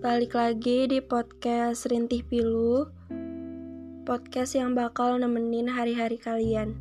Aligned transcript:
Balik 0.00 0.32
lagi 0.32 0.88
di 0.88 1.04
podcast 1.04 1.84
Rintih 1.84 2.24
Pilu 2.24 2.88
Podcast 4.08 4.56
yang 4.56 4.72
bakal 4.72 5.20
nemenin 5.20 5.68
hari-hari 5.68 6.16
kalian. 6.16 6.72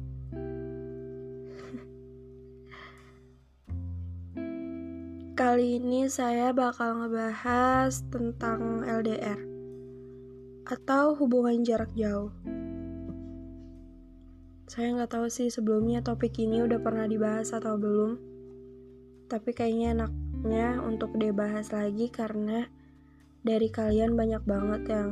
Kali 5.35 5.83
ini 5.83 6.07
saya 6.07 6.55
bakal 6.55 7.03
ngebahas 7.03 7.91
tentang 8.07 8.87
LDR 8.87 9.43
Atau 10.63 11.19
hubungan 11.19 11.59
jarak 11.67 11.91
jauh. 11.99 12.31
Saya 14.71 14.95
nggak 14.95 15.11
tahu 15.11 15.27
sih 15.27 15.51
sebelumnya 15.51 15.99
topik 15.99 16.39
ini 16.39 16.63
udah 16.63 16.79
pernah 16.79 17.03
dibahas 17.03 17.51
atau 17.51 17.75
belum 17.75 18.15
Tapi 19.27 19.51
kayaknya 19.51 20.07
enaknya 20.07 20.79
untuk 20.79 21.19
dibahas 21.19 21.75
lagi 21.75 22.07
karena 22.07 22.78
dari 23.39 23.71
kalian 23.71 24.19
banyak 24.19 24.43
banget 24.43 24.81
yang 24.91 25.09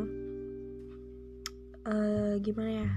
uh, 1.88 2.35
gimana 2.44 2.72
ya 2.84 2.90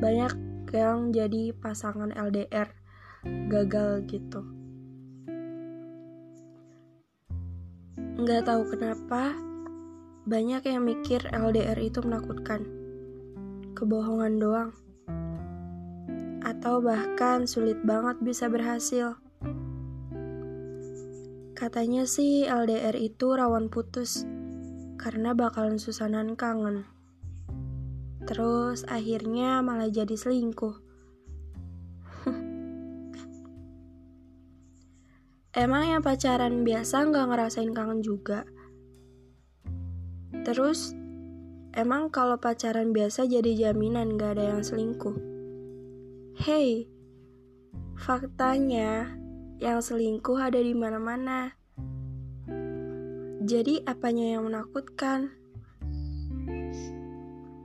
banyak 0.00 0.32
yang 0.72 1.12
jadi 1.12 1.54
pasangan 1.54 2.10
LDR 2.16 2.66
gagal 3.52 4.04
gitu. 4.08 4.42
Nggak 8.14 8.42
tahu 8.48 8.62
kenapa 8.74 9.36
banyak 10.24 10.64
yang 10.64 10.82
mikir 10.82 11.20
LDR 11.30 11.76
itu 11.78 12.00
menakutkan. 12.00 12.64
Kebohongan 13.76 14.40
doang. 14.40 14.70
Atau 16.40 16.80
bahkan 16.80 17.44
sulit 17.44 17.78
banget 17.84 18.18
bisa 18.24 18.48
berhasil. 18.48 19.20
Katanya 21.54 22.08
sih 22.08 22.48
LDR 22.48 22.96
itu 22.98 23.36
rawan 23.36 23.68
putus 23.70 24.24
karena 25.04 25.36
bakalan 25.36 25.76
susanan 25.76 26.32
kangen. 26.32 26.88
Terus 28.24 28.88
akhirnya 28.88 29.60
malah 29.60 29.92
jadi 29.92 30.16
selingkuh. 30.16 30.80
Emang 35.52 35.84
yang 35.84 36.00
pacaran 36.00 36.64
biasa 36.64 37.04
nggak 37.04 37.26
ngerasain 37.28 37.76
kangen 37.76 38.00
juga? 38.00 38.48
Terus, 40.40 40.96
emang 41.76 42.08
kalau 42.08 42.40
pacaran 42.40 42.96
biasa 42.96 43.28
jadi 43.28 43.68
jaminan 43.68 44.16
nggak 44.16 44.40
ada 44.40 44.56
yang 44.56 44.64
selingkuh? 44.64 45.20
Hey, 46.40 46.88
faktanya 48.00 49.12
yang 49.60 49.84
selingkuh 49.84 50.40
ada 50.40 50.64
di 50.64 50.72
mana-mana. 50.72 51.60
Jadi 53.44 53.84
apanya 53.84 54.40
yang 54.40 54.48
menakutkan? 54.48 55.28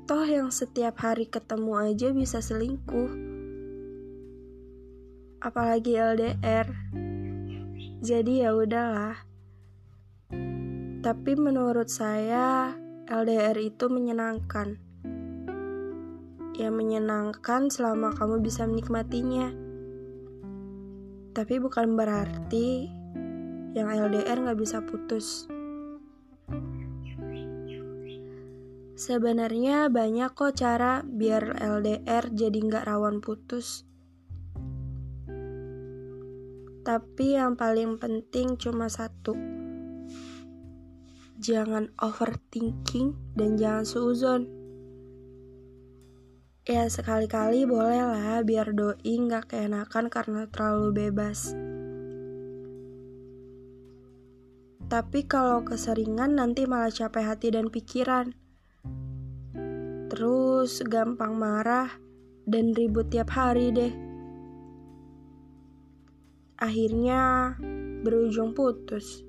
Toh 0.04 0.28
yang 0.28 0.52
setiap 0.52 1.00
hari 1.00 1.24
ketemu 1.32 1.72
aja 1.80 2.12
bisa 2.12 2.44
selingkuh. 2.44 3.08
Apalagi 5.40 5.96
LDR. 5.96 6.68
Jadi 8.04 8.44
ya 8.44 8.52
udahlah. 8.60 9.24
Tapi 11.00 11.32
menurut 11.40 11.88
saya 11.88 12.76
LDR 13.08 13.56
itu 13.64 13.88
menyenangkan. 13.88 14.76
Ya 16.60 16.76
menyenangkan 16.76 17.72
selama 17.72 18.12
kamu 18.20 18.44
bisa 18.44 18.68
menikmatinya. 18.68 19.56
Tapi 21.32 21.56
bukan 21.64 21.96
berarti 21.96 22.92
yang 23.80 23.88
LDR 23.88 24.44
nggak 24.44 24.60
bisa 24.60 24.84
putus. 24.84 25.48
Sebenarnya 29.00 29.88
banyak 29.88 30.36
kok 30.36 30.60
cara 30.60 31.00
biar 31.08 31.56
LDR 31.56 32.36
jadi 32.36 32.60
nggak 32.60 32.84
rawan 32.84 33.24
putus. 33.24 33.88
Tapi 36.84 37.40
yang 37.40 37.56
paling 37.56 37.96
penting 37.96 38.60
cuma 38.60 38.92
satu. 38.92 39.40
Jangan 41.40 41.96
overthinking 41.96 43.16
dan 43.40 43.56
jangan 43.56 43.88
suuzon. 43.88 44.52
Ya 46.68 46.84
sekali-kali 46.92 47.64
boleh 47.64 48.04
lah 48.04 48.44
biar 48.44 48.76
doi 48.76 49.16
nggak 49.16 49.56
keenakan 49.56 50.12
karena 50.12 50.44
terlalu 50.52 51.08
bebas. 51.08 51.56
Tapi 54.92 55.24
kalau 55.24 55.64
keseringan 55.64 56.36
nanti 56.36 56.68
malah 56.68 56.92
capek 56.92 57.24
hati 57.32 57.56
dan 57.56 57.72
pikiran 57.72 58.36
terus 60.10 60.82
gampang 60.90 61.38
marah 61.38 61.94
dan 62.50 62.74
ribut 62.74 63.14
tiap 63.14 63.30
hari 63.30 63.70
deh. 63.70 63.94
Akhirnya 66.60 67.56
berujung 68.02 68.58
putus. 68.58 69.22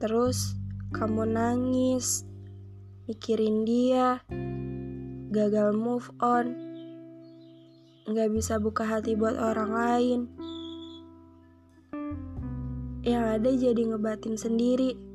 Terus 0.00 0.56
kamu 0.96 1.28
nangis, 1.30 2.24
mikirin 3.06 3.62
dia, 3.68 4.24
gagal 5.30 5.76
move 5.76 6.08
on, 6.18 6.56
nggak 8.08 8.32
bisa 8.32 8.56
buka 8.56 8.88
hati 8.88 9.14
buat 9.14 9.36
orang 9.36 9.70
lain. 9.70 10.20
Yang 13.06 13.24
ada 13.38 13.50
jadi 13.54 13.82
ngebatin 13.94 14.34
sendiri. 14.34 15.05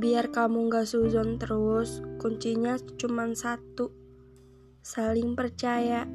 Biar 0.00 0.32
kamu 0.32 0.72
gak 0.72 0.88
suzon 0.88 1.36
terus, 1.36 2.00
kuncinya 2.16 2.80
cuma 2.96 3.28
satu. 3.36 3.92
Saling 4.80 5.36
percaya. 5.36 6.08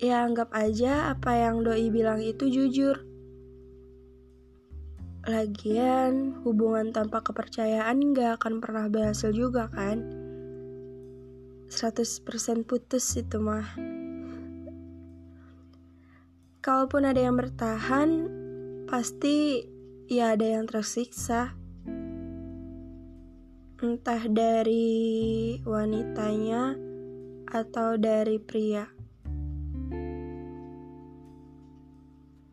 Ya 0.00 0.24
anggap 0.24 0.48
aja 0.56 1.12
apa 1.12 1.36
yang 1.36 1.60
doi 1.60 1.92
bilang 1.92 2.24
itu 2.24 2.48
jujur. 2.48 3.04
Lagian, 5.28 6.40
hubungan 6.40 6.88
tanpa 6.88 7.20
kepercayaan 7.20 8.16
gak 8.16 8.40
akan 8.40 8.64
pernah 8.64 8.88
berhasil 8.88 9.28
juga 9.36 9.68
kan? 9.68 10.00
100% 11.68 12.64
putus 12.64 13.04
itu 13.12 13.36
mah. 13.44 13.76
Kalaupun 16.64 17.04
ada 17.04 17.20
yang 17.20 17.36
bertahan, 17.36 18.24
pasti 18.88 19.68
ya 20.08 20.32
ada 20.32 20.48
yang 20.48 20.64
tersiksa 20.64 21.63
entah 23.84 24.24
dari 24.32 25.60
wanitanya 25.60 26.72
atau 27.44 28.00
dari 28.00 28.40
pria. 28.40 28.88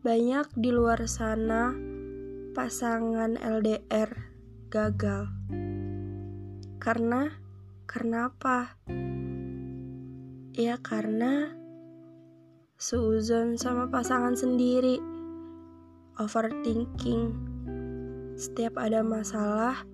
Banyak 0.04 0.52
di 0.60 0.68
luar 0.68 1.08
sana 1.08 1.72
pasangan 2.52 3.40
LDR 3.40 4.12
gagal. 4.68 5.32
Karena 6.76 7.32
karena 7.88 8.28
apa? 8.28 8.76
Ya 10.52 10.76
karena 10.84 11.48
seuzon 12.76 13.56
sama 13.56 13.88
pasangan 13.88 14.36
sendiri. 14.36 15.00
Overthinking. 16.20 17.32
Setiap 18.36 18.76
ada 18.76 19.00
masalah, 19.00 19.88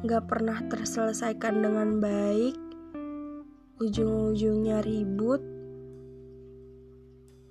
gak 0.00 0.32
pernah 0.32 0.56
terselesaikan 0.64 1.60
dengan 1.60 2.00
baik, 2.00 2.56
ujung-ujungnya 3.84 4.80
ribut, 4.80 5.44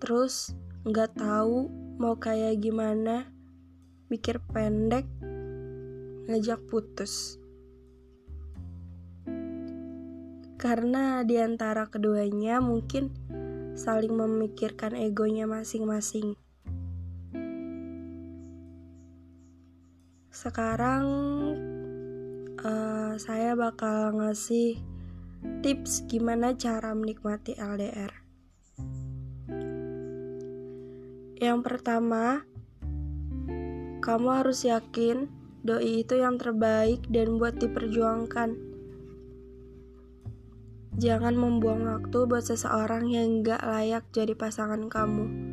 terus 0.02 0.58
gak 0.90 1.14
tahu 1.14 1.70
mau 2.02 2.18
kayak 2.18 2.58
gimana, 2.58 3.30
mikir 4.10 4.42
pendek, 4.50 5.06
ngajak 6.26 6.58
putus. 6.66 7.38
Karena 10.58 11.22
di 11.22 11.38
antara 11.38 11.86
keduanya 11.86 12.58
mungkin 12.66 13.14
saling 13.78 14.12
memikirkan 14.12 14.98
egonya 14.98 15.46
masing-masing. 15.46 16.34
Sekarang 20.34 21.06
uh, 22.64 23.16
saya 23.20 23.56
bakal 23.56 24.16
ngasih 24.16 24.80
tips 25.64 26.08
gimana 26.08 26.56
cara 26.56 26.92
menikmati 26.92 27.56
LDR. 27.56 28.12
Yang 31.40 31.60
pertama, 31.64 32.44
kamu 34.04 34.28
harus 34.44 34.68
yakin 34.68 35.32
doi 35.64 36.04
itu 36.04 36.20
yang 36.20 36.36
terbaik 36.36 37.04
dan 37.08 37.40
buat 37.40 37.56
diperjuangkan. 37.60 38.56
Jangan 41.00 41.36
membuang 41.40 41.88
waktu 41.88 42.28
buat 42.28 42.44
seseorang 42.44 43.08
yang 43.08 43.40
gak 43.40 43.64
layak 43.64 44.04
jadi 44.12 44.36
pasangan 44.36 44.92
kamu. 44.92 45.50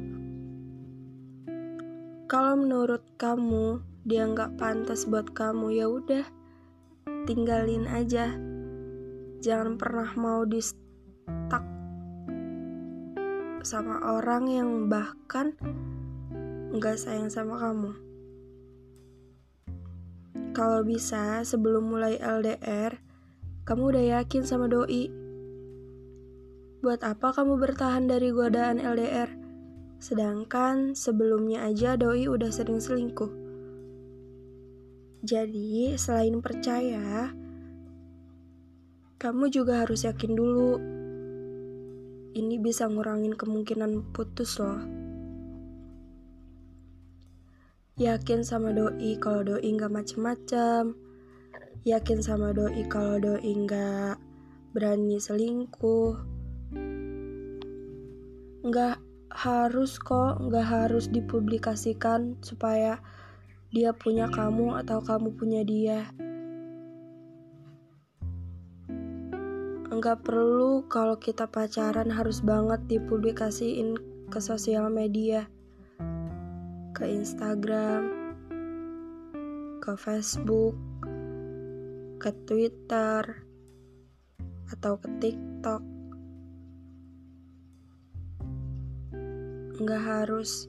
kalau 2.27 2.59
menurut 2.59 3.07
kamu 3.23 3.79
dia 4.03 4.27
nggak 4.27 4.59
pantas 4.59 5.07
buat 5.07 5.31
kamu 5.31 5.79
ya 5.79 5.87
udah 5.87 6.27
tinggalin 7.27 7.91
aja. 7.91 8.31
Jangan 9.43 9.75
pernah 9.77 10.15
mau 10.15 10.47
di 10.47 10.63
stuck 10.63 11.65
sama 13.67 13.99
orang 14.15 14.47
yang 14.47 14.71
bahkan 14.87 15.59
nggak 16.71 16.97
sayang 16.97 17.29
sama 17.29 17.59
kamu. 17.59 17.93
Kalau 20.55 20.81
bisa 20.87 21.43
sebelum 21.43 21.91
mulai 21.91 22.17
LDR 22.17 22.97
kamu 23.67 23.83
udah 23.93 24.05
yakin 24.23 24.47
sama 24.47 24.71
doi. 24.71 25.11
Buat 26.81 27.03
apa 27.03 27.35
kamu 27.35 27.59
bertahan 27.59 28.07
dari 28.07 28.31
godaan 28.31 28.79
LDR 28.79 29.47
Sedangkan 29.97 30.93
sebelumnya 30.93 31.65
aja 31.65 31.97
doi 31.97 32.29
udah 32.29 32.53
sering 32.53 32.79
selingkuh. 32.79 33.46
Jadi, 35.27 35.99
selain 35.99 36.39
percaya, 36.39 37.35
kamu 39.19 39.51
juga 39.51 39.83
harus 39.83 40.07
yakin 40.07 40.39
dulu. 40.39 40.79
Ini 42.31 42.63
bisa 42.63 42.87
ngurangin 42.87 43.35
kemungkinan 43.35 44.15
putus 44.15 44.63
loh. 44.63 44.87
Yakin 47.99 48.47
sama 48.47 48.71
doi 48.71 49.19
kalau 49.19 49.43
doi 49.43 49.67
nggak 49.67 49.91
macem-macem. 49.91 50.95
Yakin 51.83 52.23
sama 52.23 52.55
doi 52.55 52.87
kalau 52.87 53.19
doi 53.19 53.51
nggak 53.51 54.23
berani 54.79 55.19
selingkuh. 55.19 56.23
Nggak 58.63 59.03
harus 59.35 59.99
kok 59.99 60.39
nggak 60.39 60.67
harus 60.71 61.11
dipublikasikan 61.11 62.39
supaya 62.47 63.03
dia 63.73 63.95
punya 63.95 64.27
kamu 64.31 64.79
atau 64.83 65.03
kamu 65.03 65.35
punya 65.35 65.63
dia. 65.63 66.11
Nggak 69.87 70.27
perlu 70.27 70.85
kalau 70.91 71.17
kita 71.17 71.49
pacaran 71.49 72.13
harus 72.13 72.45
banget 72.45 72.85
dipublikasiin 72.91 73.97
ke 74.29 74.39
sosial 74.43 74.93
media. 74.93 75.49
Ke 76.93 77.09
Instagram 77.09 78.27
ke 79.87 79.95
Facebook 79.95 80.75
ke 82.19 82.35
Twitter 82.43 83.23
atau 84.75 84.99
ke 84.99 85.09
TikTok. 85.23 85.83
Nggak 89.79 90.03
harus. 90.03 90.67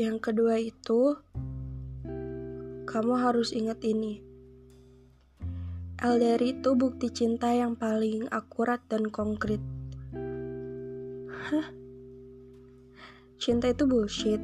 Yang 0.00 0.32
kedua 0.32 0.56
itu, 0.56 1.12
kamu 2.88 3.20
harus 3.20 3.52
ingat 3.52 3.84
ini. 3.84 4.24
LDR 6.00 6.40
itu 6.40 6.72
bukti 6.72 7.12
cinta 7.12 7.52
yang 7.52 7.76
paling 7.76 8.24
akurat 8.32 8.80
dan 8.88 9.12
konkret. 9.12 9.60
Hah? 11.28 11.68
Cinta 13.36 13.68
itu 13.68 13.84
bullshit. 13.84 14.40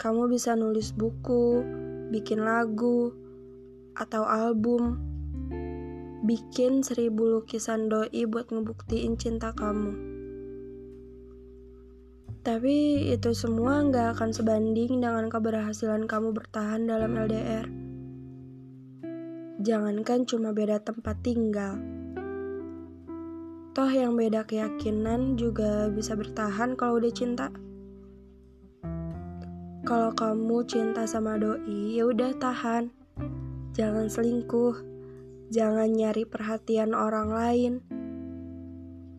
Kamu 0.00 0.32
bisa 0.32 0.56
nulis 0.56 0.96
buku, 0.96 1.60
bikin 2.08 2.40
lagu, 2.40 3.12
atau 3.92 4.24
album, 4.24 4.96
bikin 6.24 6.80
seribu 6.80 7.28
lukisan 7.28 7.92
doi 7.92 8.24
buat 8.24 8.48
ngebuktiin 8.48 9.20
cinta 9.20 9.52
kamu. 9.52 10.07
Tapi 12.48 13.12
itu 13.12 13.36
semua 13.36 13.84
nggak 13.84 14.16
akan 14.16 14.32
sebanding 14.32 15.04
dengan 15.04 15.28
keberhasilan 15.28 16.08
kamu 16.08 16.32
bertahan 16.32 16.88
dalam 16.88 17.12
LDR. 17.12 17.68
Jangankan 19.60 20.24
cuma 20.24 20.56
beda 20.56 20.80
tempat 20.80 21.20
tinggal. 21.20 21.76
Toh 23.76 23.92
yang 23.92 24.16
beda 24.16 24.48
keyakinan 24.48 25.36
juga 25.36 25.92
bisa 25.92 26.16
bertahan 26.16 26.72
kalau 26.72 26.96
udah 26.96 27.12
cinta. 27.12 27.52
Kalau 29.84 30.16
kamu 30.16 30.64
cinta 30.64 31.04
sama 31.04 31.36
doi, 31.36 32.00
ya 32.00 32.08
udah 32.08 32.32
tahan. 32.32 32.88
Jangan 33.76 34.08
selingkuh. 34.08 34.72
Jangan 35.52 35.92
nyari 35.92 36.24
perhatian 36.24 36.96
orang 36.96 37.28
lain. 37.28 37.72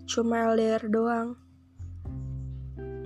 Cuma 0.09 0.49
LDR 0.49 0.81
doang. 0.89 1.37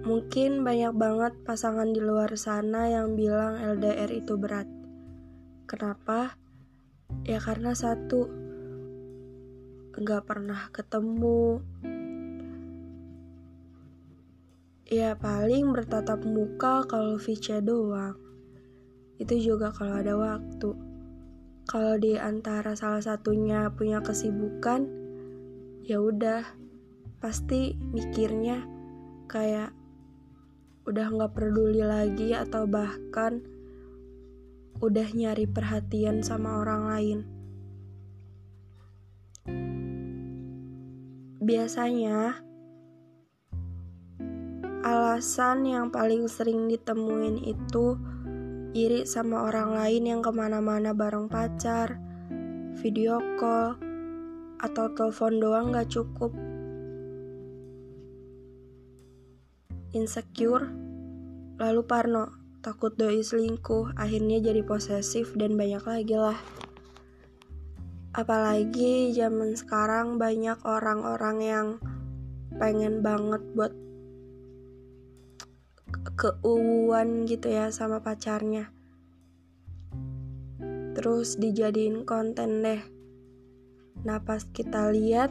Mungkin 0.04 0.68
banyak 0.68 0.94
banget 1.00 1.34
pasangan 1.48 1.90
di 1.96 2.04
luar 2.04 2.36
sana 2.36 2.92
yang 2.92 3.16
bilang 3.16 3.56
LDR 3.56 4.12
itu 4.12 4.36
berat. 4.36 4.68
Kenapa? 5.64 6.36
Ya 7.24 7.40
karena 7.40 7.72
satu, 7.72 8.28
nggak 9.96 10.24
pernah 10.28 10.68
ketemu. 10.76 11.64
Ya 14.92 15.16
paling 15.16 15.72
bertatap 15.72 16.22
muka 16.28 16.84
kalau 16.86 17.16
VC 17.16 17.64
doang. 17.64 18.20
Itu 19.18 19.40
juga 19.40 19.72
kalau 19.72 20.04
ada 20.04 20.14
waktu 20.20 20.94
kalau 21.64 21.96
di 21.96 22.20
antara 22.20 22.76
salah 22.76 23.00
satunya 23.00 23.72
punya 23.72 24.04
kesibukan 24.04 24.84
ya 25.88 26.00
udah 26.00 26.44
pasti 27.24 27.80
mikirnya 27.80 28.68
kayak 29.32 29.72
udah 30.84 31.08
nggak 31.16 31.32
peduli 31.32 31.80
lagi 31.80 32.36
atau 32.36 32.68
bahkan 32.68 33.40
udah 34.84 35.08
nyari 35.16 35.48
perhatian 35.48 36.20
sama 36.20 36.60
orang 36.60 36.84
lain. 36.92 37.20
Biasanya 41.40 42.44
alasan 44.84 45.64
yang 45.64 45.88
paling 45.88 46.28
sering 46.28 46.68
ditemuin 46.68 47.40
itu 47.48 47.96
iri 48.76 49.08
sama 49.08 49.48
orang 49.48 49.72
lain 49.72 50.04
yang 50.04 50.20
ke 50.20 50.32
mana-mana 50.36 50.92
bareng 50.92 51.32
pacar, 51.32 51.96
video 52.84 53.24
call, 53.40 53.80
atau 54.60 54.92
telepon 54.92 55.40
doang 55.40 55.72
gak 55.72 55.88
cukup. 55.88 56.53
Insecure, 59.94 60.74
lalu 61.62 61.82
parno, 61.86 62.34
takut 62.66 62.98
doi 62.98 63.22
selingkuh, 63.22 63.94
akhirnya 63.94 64.42
jadi 64.42 64.66
posesif 64.66 65.38
dan 65.38 65.54
banyak 65.54 65.86
lagi 65.86 66.18
lah. 66.18 66.40
Apalagi 68.18 69.14
zaman 69.14 69.54
sekarang 69.54 70.18
banyak 70.18 70.58
orang-orang 70.66 71.38
yang 71.46 71.68
pengen 72.58 73.06
banget 73.06 73.46
buat 73.54 73.74
keuuan 76.18 77.30
gitu 77.30 77.54
ya 77.54 77.70
sama 77.70 78.02
pacarnya. 78.02 78.74
Terus 80.98 81.38
dijadiin 81.38 82.02
konten 82.02 82.66
deh. 82.66 82.82
Nah 84.02 84.18
pas 84.26 84.42
kita 84.42 84.90
lihat 84.90 85.30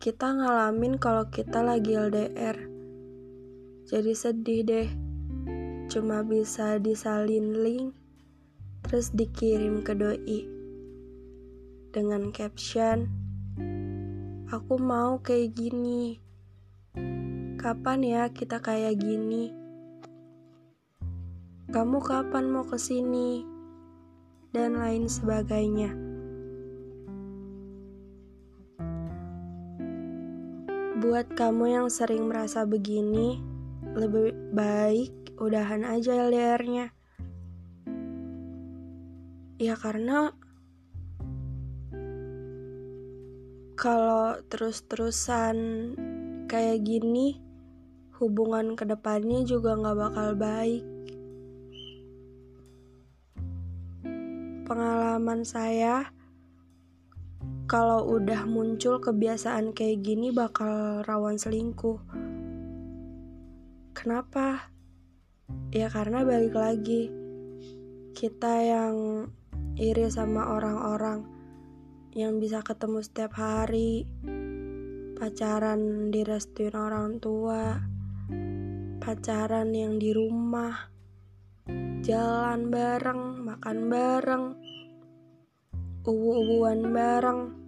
kita 0.00 0.32
ngalamin 0.32 0.96
kalau 0.96 1.28
kita 1.28 1.60
lagi 1.60 1.94
LDR 1.94 2.56
jadi 3.86 4.12
sedih 4.16 4.60
deh 4.64 4.88
cuma 5.92 6.24
bisa 6.24 6.80
disalin 6.80 7.60
link 7.60 7.92
terus 8.88 9.12
dikirim 9.12 9.84
ke 9.84 9.92
doi 9.94 10.48
dengan 11.92 12.32
caption 12.32 13.06
aku 14.48 14.80
mau 14.80 15.20
kayak 15.20 15.52
gini 15.52 16.18
Kapan 17.60 18.00
ya 18.00 18.22
kita 18.32 18.56
kayak 18.56 18.96
gini? 18.96 19.52
Kamu 21.68 22.00
kapan 22.00 22.48
mau 22.48 22.64
ke 22.64 22.80
sini? 22.80 23.44
Dan 24.48 24.80
lain 24.80 25.04
sebagainya. 25.12 26.09
Buat 31.10 31.34
kamu 31.34 31.74
yang 31.74 31.88
sering 31.90 32.30
merasa 32.30 32.62
begini, 32.62 33.42
lebih 33.98 34.30
baik 34.54 35.34
udahan 35.42 35.82
aja 35.82 36.14
LDR-nya. 36.30 36.94
Ya 39.58 39.74
karena 39.74 40.30
kalau 43.74 44.38
terus-terusan 44.54 45.58
kayak 46.46 46.86
gini, 46.86 47.42
hubungan 48.22 48.78
ke 48.78 48.86
depannya 48.86 49.42
juga 49.42 49.74
gak 49.82 49.98
bakal 49.98 50.38
baik. 50.38 50.86
Pengalaman 54.62 55.42
saya, 55.42 56.14
kalau 57.70 58.02
udah 58.18 58.50
muncul 58.50 58.98
kebiasaan 58.98 59.70
kayak 59.70 60.02
gini 60.02 60.34
bakal 60.34 61.06
rawan 61.06 61.38
selingkuh. 61.38 62.02
Kenapa? 63.94 64.74
Ya 65.70 65.86
karena 65.86 66.26
balik 66.26 66.58
lagi 66.58 67.14
kita 68.10 68.54
yang 68.58 68.96
iri 69.78 70.10
sama 70.10 70.50
orang-orang 70.50 71.22
yang 72.10 72.42
bisa 72.42 72.58
ketemu 72.66 73.06
setiap 73.06 73.38
hari, 73.38 74.02
pacaran 75.14 76.10
direstuin 76.10 76.74
orang 76.74 77.22
tua, 77.22 77.78
pacaran 78.98 79.70
yang 79.70 79.94
di 80.02 80.10
rumah, 80.10 80.90
jalan 82.02 82.66
bareng, 82.66 83.46
makan 83.46 83.78
bareng, 83.86 84.44
ubu-ubuan 86.02 86.90
bareng. 86.90 87.59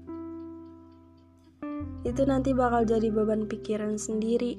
Itu 2.02 2.26
nanti 2.26 2.50
bakal 2.52 2.82
jadi 2.82 3.08
beban 3.14 3.46
pikiran 3.46 3.94
sendiri. 3.94 4.58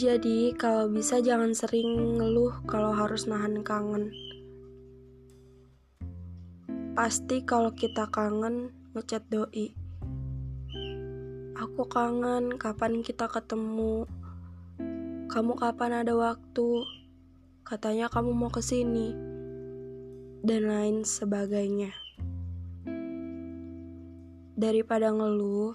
Jadi, 0.00 0.56
kalau 0.56 0.88
bisa 0.88 1.20
jangan 1.20 1.52
sering 1.52 2.16
ngeluh 2.16 2.64
kalau 2.64 2.96
harus 2.96 3.28
nahan 3.28 3.60
kangen. 3.60 4.08
Pasti 6.96 7.44
kalau 7.44 7.72
kita 7.76 8.08
kangen, 8.08 8.72
ngechat 8.96 9.28
doi. 9.28 9.76
Aku 11.60 11.84
kangen, 11.84 12.56
kapan 12.56 13.04
kita 13.04 13.28
ketemu? 13.28 14.08
Kamu 15.28 15.52
kapan 15.60 16.00
ada 16.00 16.16
waktu? 16.16 16.84
Katanya 17.62 18.08
kamu 18.08 18.32
mau 18.32 18.48
ke 18.48 18.64
sini. 18.64 19.12
Dan 20.40 20.66
lain 20.66 21.04
sebagainya. 21.04 21.92
Daripada 24.60 25.08
ngeluh, 25.08 25.72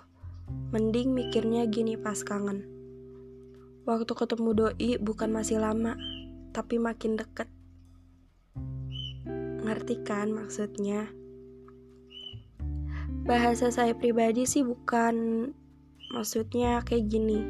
mending 0.69 1.09
mikirnya 1.09 1.65
gini 1.65 1.97
pas 1.97 2.21
kangen. 2.21 2.69
Waktu 3.89 4.13
ketemu 4.13 4.49
doi 4.53 4.91
bukan 5.01 5.33
masih 5.33 5.57
lama, 5.57 5.97
tapi 6.53 6.77
makin 6.77 7.17
deket. 7.17 7.49
Ngerti 9.65 10.05
kan 10.05 10.29
maksudnya? 10.29 11.09
bahasa 13.25 13.73
saya 13.73 13.97
pribadi 13.97 14.45
sih 14.45 14.61
bukan 14.61 15.49
maksudnya 16.13 16.85
kayak 16.85 17.09
gini 17.09 17.41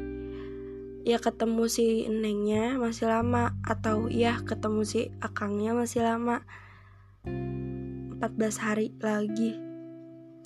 ya 1.04 1.20
ketemu 1.20 1.68
si 1.68 2.08
nengnya 2.08 2.80
masih 2.80 3.12
lama 3.12 3.52
atau 3.60 4.08
ya 4.08 4.40
ketemu 4.40 4.88
si 4.88 5.12
akangnya 5.20 5.76
masih 5.76 6.00
lama 6.00 6.48
14 7.28 8.24
hari 8.56 8.88
lagi 9.04 9.60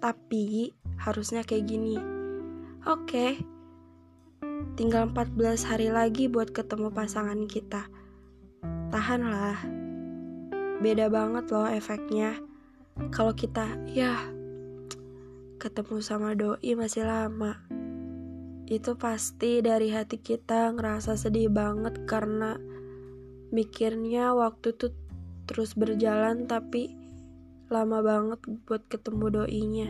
tapi 0.03 0.75
harusnya 1.01 1.41
kayak 1.43 1.67
gini 1.67 1.97
oke 2.85 3.09
okay. 3.09 3.41
tinggal 4.77 5.09
14 5.09 5.65
hari 5.65 5.89
lagi 5.89 6.29
buat 6.29 6.53
ketemu 6.53 6.93
pasangan 6.93 7.49
kita 7.49 7.89
tahanlah 8.93 9.57
beda 10.85 11.09
banget 11.09 11.49
loh 11.49 11.69
efeknya 11.69 12.37
kalau 13.09 13.33
kita 13.33 13.65
ya 13.89 14.17
ketemu 15.61 16.01
sama 16.01 16.33
doi 16.33 16.73
masih 16.73 17.05
lama. 17.05 17.61
Itu 18.65 18.97
pasti 18.97 19.61
dari 19.61 19.93
hati 19.93 20.17
kita 20.17 20.73
ngerasa 20.73 21.21
sedih 21.21 21.53
banget 21.53 22.09
karena 22.09 22.57
mikirnya 23.53 24.33
waktu 24.33 24.73
tuh 24.73 24.97
terus 25.45 25.77
berjalan 25.77 26.49
tapi 26.49 26.97
lama 27.69 28.01
banget 28.01 28.41
buat 28.65 28.89
ketemu 28.89 29.45
doinya. 29.45 29.89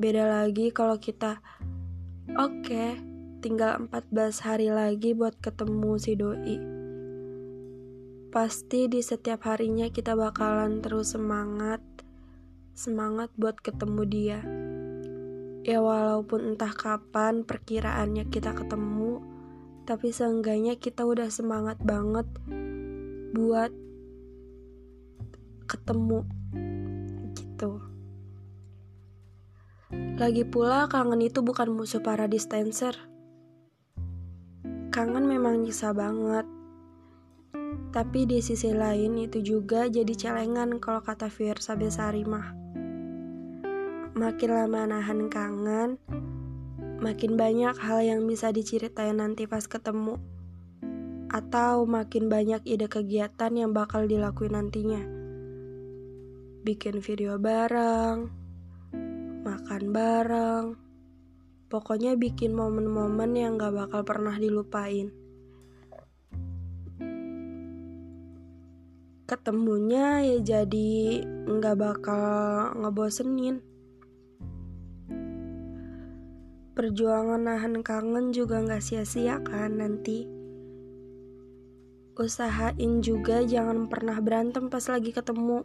Beda 0.00 0.24
lagi 0.24 0.72
kalau 0.72 0.96
kita 0.96 1.44
oke, 2.32 2.64
okay, 2.64 2.96
tinggal 3.44 3.84
14 3.84 4.48
hari 4.48 4.72
lagi 4.72 5.12
buat 5.12 5.36
ketemu 5.44 5.92
si 6.00 6.16
doi. 6.16 6.56
Pasti 8.32 8.88
di 8.88 9.04
setiap 9.04 9.44
harinya 9.44 9.92
kita 9.92 10.16
bakalan 10.16 10.80
terus 10.80 11.12
semangat 11.12 11.84
semangat 12.72 13.28
buat 13.36 13.60
ketemu 13.60 14.02
dia. 14.08 14.40
Ya 15.68 15.84
walaupun 15.84 16.56
entah 16.56 16.72
kapan 16.72 17.44
perkiraannya 17.44 18.24
kita 18.32 18.56
ketemu, 18.56 19.20
tapi 19.84 20.16
seenggaknya 20.16 20.80
kita 20.80 21.04
udah 21.04 21.28
semangat 21.28 21.76
banget 21.84 22.24
buat 23.36 23.68
ketemu 25.68 26.24
gitu. 27.36 27.99
Lagi 29.90 30.46
pula 30.46 30.86
kangen 30.86 31.24
itu 31.26 31.42
bukan 31.42 31.74
musuh 31.74 31.98
para 31.98 32.30
dispenser. 32.30 32.94
Kangen 34.94 35.26
memang 35.26 35.66
nyisa 35.66 35.90
banget. 35.90 36.46
Tapi 37.90 38.22
di 38.22 38.38
sisi 38.38 38.70
lain 38.70 39.18
itu 39.18 39.42
juga 39.42 39.90
jadi 39.90 40.14
celengan 40.14 40.78
kalau 40.78 41.02
kata 41.02 41.26
Fiersa 41.26 41.74
Besari 41.74 42.22
mah. 42.22 42.54
Makin 44.14 44.50
lama 44.50 44.94
nahan 44.94 45.26
kangen, 45.26 45.98
makin 47.02 47.34
banyak 47.34 47.74
hal 47.80 48.04
yang 48.04 48.28
bisa 48.30 48.54
diceritain 48.54 49.18
nanti 49.18 49.50
pas 49.50 49.66
ketemu. 49.66 50.22
Atau 51.32 51.86
makin 51.88 52.30
banyak 52.30 52.62
ide 52.62 52.86
kegiatan 52.86 53.50
yang 53.54 53.74
bakal 53.74 54.06
dilakuin 54.06 54.54
nantinya. 54.54 55.02
Bikin 56.62 57.02
video 57.02 57.38
bareng, 57.42 58.39
makan 59.40 59.82
bareng, 59.90 60.66
pokoknya 61.72 62.16
bikin 62.20 62.52
momen-momen 62.52 63.32
yang 63.32 63.56
gak 63.56 63.72
bakal 63.72 64.04
pernah 64.04 64.36
dilupain. 64.36 65.08
Ketemunya 69.30 70.26
ya 70.26 70.38
jadi 70.42 71.22
nggak 71.46 71.76
bakal 71.78 72.26
ngebosenin. 72.82 73.62
Perjuangan 76.74 77.38
nahan 77.38 77.86
kangen 77.86 78.34
juga 78.34 78.58
gak 78.66 78.82
sia-sia 78.82 79.38
kan 79.46 79.78
nanti. 79.78 80.26
Usahain 82.18 83.00
juga 83.00 83.46
jangan 83.46 83.86
pernah 83.86 84.18
berantem 84.18 84.66
pas 84.66 84.82
lagi 84.90 85.14
ketemu. 85.14 85.62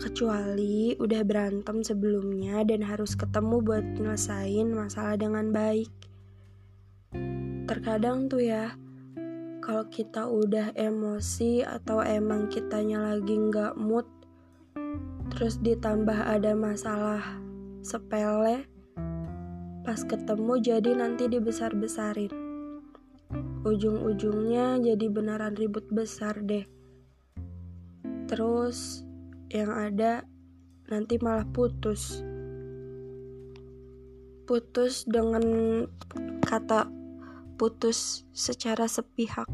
Kecuali 0.00 0.96
udah 0.96 1.22
berantem 1.28 1.84
sebelumnya 1.84 2.64
dan 2.64 2.80
harus 2.80 3.12
ketemu 3.12 3.60
buat 3.60 3.84
nyelesain 4.00 4.72
masalah 4.72 5.20
dengan 5.20 5.52
baik. 5.52 5.92
Terkadang 7.68 8.32
tuh 8.32 8.40
ya, 8.40 8.72
kalau 9.60 9.84
kita 9.92 10.24
udah 10.24 10.72
emosi 10.72 11.60
atau 11.62 12.00
emang 12.00 12.48
kitanya 12.48 13.12
lagi 13.12 13.36
nggak 13.36 13.76
mood, 13.76 14.08
terus 15.36 15.60
ditambah 15.60 16.16
ada 16.16 16.56
masalah 16.56 17.20
sepele, 17.84 18.64
Pas 19.80 20.06
ketemu 20.06 20.60
jadi 20.60 20.92
nanti 20.92 21.24
dibesar-besarin. 21.26 22.30
Ujung-ujungnya 23.64 24.76
jadi 24.76 25.06
beneran 25.08 25.56
ribut 25.56 25.88
besar 25.88 26.36
deh. 26.44 26.68
Terus 28.28 29.08
yang 29.50 29.70
ada 29.74 30.24
nanti 30.88 31.18
malah 31.18 31.44
putus. 31.50 32.22
Putus 34.48 35.06
dengan 35.06 35.44
kata 36.42 36.88
putus 37.58 38.24
secara 38.32 38.88
sepihak. 38.88 39.46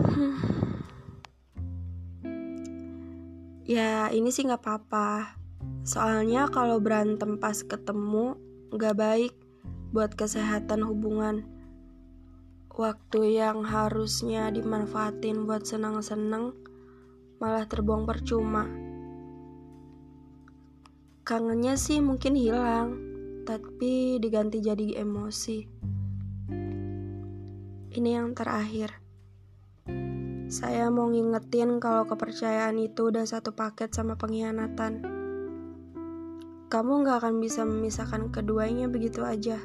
Ya 3.62 4.10
ini 4.10 4.34
sih 4.34 4.42
nggak 4.42 4.58
apa-apa 4.58 5.38
Soalnya 5.82 6.46
kalau 6.46 6.78
berantem 6.78 7.42
pas 7.42 7.58
ketemu 7.58 8.38
gak 8.70 8.94
baik 8.94 9.34
buat 9.90 10.14
kesehatan 10.14 10.86
hubungan. 10.86 11.42
Waktu 12.70 13.36
yang 13.36 13.66
harusnya 13.66 14.48
dimanfaatin 14.54 15.44
buat 15.44 15.66
senang-senang 15.66 16.54
malah 17.42 17.66
terbuang 17.66 18.06
percuma. 18.06 18.70
Kangennya 21.26 21.74
sih 21.74 21.98
mungkin 21.98 22.38
hilang, 22.38 22.94
tapi 23.42 24.22
diganti 24.22 24.62
jadi 24.62 25.02
emosi. 25.02 25.58
Ini 27.98 28.10
yang 28.14 28.38
terakhir. 28.38 29.02
Saya 30.46 30.86
mau 30.94 31.10
ngingetin 31.10 31.82
kalau 31.82 32.06
kepercayaan 32.06 32.78
itu 32.78 33.10
udah 33.10 33.26
satu 33.26 33.50
paket 33.50 33.90
sama 33.90 34.14
pengkhianatan 34.14 35.22
kamu 36.72 37.04
gak 37.04 37.20
akan 37.20 37.36
bisa 37.36 37.68
memisahkan 37.68 38.32
keduanya 38.32 38.88
begitu 38.88 39.20
aja. 39.28 39.60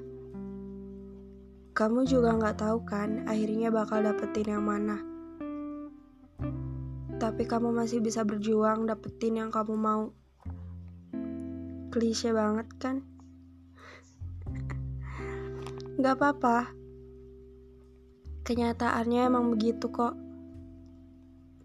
Kamu 1.71 2.03
juga 2.03 2.35
gak 2.35 2.59
tahu 2.59 2.83
kan 2.83 3.23
akhirnya 3.23 3.71
bakal 3.71 4.03
dapetin 4.03 4.59
yang 4.59 4.67
mana. 4.67 4.99
Tapi 7.17 7.49
kamu 7.49 7.73
masih 7.73 7.97
bisa 7.97 8.21
berjuang 8.21 8.85
dapetin 8.85 9.41
yang 9.41 9.49
kamu 9.49 9.73
mau. 9.73 10.13
Klise 11.89 12.29
banget 12.29 12.69
kan? 12.77 13.01
Gak 15.97 16.13
apa-apa. 16.13 16.69
Kenyataannya 18.45 19.33
emang 19.33 19.49
begitu 19.49 19.89
kok. 19.89 20.13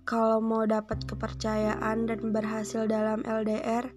Kalau 0.09 0.40
mau 0.40 0.64
dapat 0.64 1.04
kepercayaan 1.04 2.09
dan 2.09 2.32
berhasil 2.32 2.88
dalam 2.88 3.21
LDR, 3.23 3.92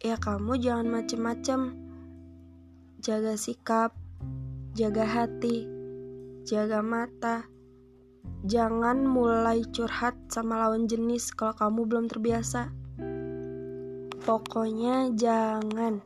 ya 0.00 0.16
kamu 0.16 0.56
jangan 0.62 0.88
macem-macem. 0.88 1.76
Jaga 3.02 3.34
sikap, 3.36 3.92
jaga 4.72 5.02
hati, 5.04 5.66
jaga 6.46 6.80
mata. 6.80 7.50
Jangan 8.44 9.04
mulai 9.04 9.60
curhat 9.68 10.16
sama 10.32 10.56
lawan 10.64 10.88
jenis 10.88 11.32
kalau 11.36 11.52
kamu 11.52 11.80
belum 11.84 12.04
terbiasa. 12.08 12.72
Pokoknya 14.24 15.12
jangan. 15.12 16.00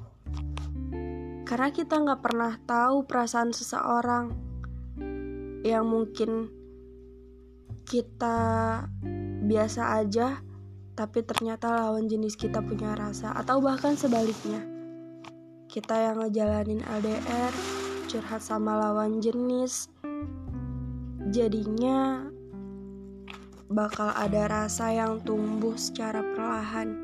Karena 1.47 1.69
kita 1.71 2.01
nggak 2.03 2.23
pernah 2.25 2.59
tahu 2.67 3.07
perasaan 3.07 3.55
seseorang 3.55 4.35
yang 5.65 5.89
mungkin 5.89 6.51
kita 7.89 8.39
biasa 9.45 10.01
aja 10.01 10.41
tapi 10.95 11.27
ternyata 11.27 11.75
lawan 11.75 12.07
jenis 12.07 12.37
kita 12.39 12.61
punya 12.65 12.97
rasa 12.97 13.35
atau 13.35 13.59
bahkan 13.61 13.99
sebaliknya 13.99 14.63
kita 15.69 15.97
yang 15.97 16.23
ngejalanin 16.23 16.81
LDR 16.87 17.53
curhat 18.07 18.41
sama 18.41 18.79
lawan 18.79 19.19
jenis 19.19 19.91
jadinya 21.35 22.31
bakal 23.67 24.15
ada 24.15 24.47
rasa 24.47 24.95
yang 24.95 25.19
tumbuh 25.27 25.75
secara 25.75 26.23
perlahan 26.23 26.95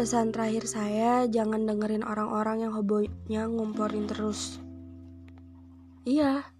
pesan 0.00 0.32
terakhir 0.32 0.64
saya 0.64 1.28
jangan 1.28 1.68
dengerin 1.68 2.00
orang-orang 2.00 2.64
yang 2.64 2.72
hobinya 2.72 3.44
ngomporin 3.44 4.08
terus 4.08 4.56
iya 6.08 6.56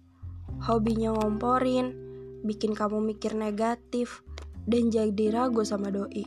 hobinya 0.63 1.13
ngomporin, 1.13 1.93
bikin 2.41 2.73
kamu 2.73 3.13
mikir 3.13 3.37
negatif, 3.37 4.25
dan 4.65 4.89
jadi 4.89 5.33
ragu 5.33 5.61
sama 5.61 5.93
doi. 5.93 6.25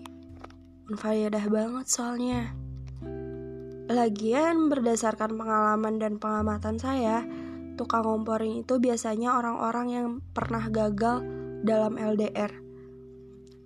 Unfaedah 0.91 1.47
banget 1.51 1.87
soalnya. 1.87 2.41
Lagian 3.91 4.71
berdasarkan 4.71 5.35
pengalaman 5.35 5.99
dan 5.99 6.23
pengamatan 6.23 6.79
saya, 6.79 7.27
tukang 7.81 8.05
ngomporin 8.05 8.61
itu 8.61 8.77
biasanya 8.77 9.41
orang-orang 9.41 9.87
yang 9.89 10.21
pernah 10.37 10.69
gagal 10.69 11.25
dalam 11.65 11.97
LDR. 11.97 12.53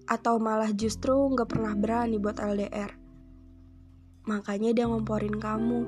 Atau 0.06 0.38
malah 0.38 0.70
justru 0.70 1.10
nggak 1.34 1.50
pernah 1.50 1.74
berani 1.74 2.22
buat 2.22 2.38
LDR. 2.38 2.94
Makanya 4.30 4.70
dia 4.70 4.86
ngomporin 4.86 5.34
kamu. 5.42 5.82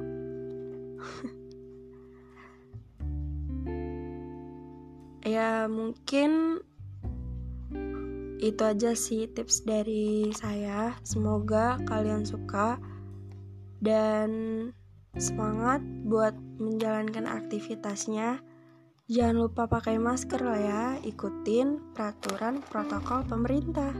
ya 5.36 5.70
mungkin 5.70 6.58
itu 8.42 8.62
aja 8.62 8.92
sih 8.92 9.30
tips 9.30 9.64
dari 9.64 10.34
saya 10.34 10.92
semoga 11.06 11.80
kalian 11.88 12.26
suka 12.28 12.76
dan 13.80 14.28
semangat 15.16 15.80
buat 16.04 16.36
menjalankan 16.60 17.28
aktivitasnya. 17.28 18.40
Jangan 19.06 19.36
lupa 19.36 19.68
pakai 19.70 19.96
masker 20.00 20.40
lah 20.42 20.60
ya. 20.60 20.84
Ikutin 21.02 21.94
peraturan 21.94 22.60
protokol 22.64 23.22
pemerintah 23.24 23.94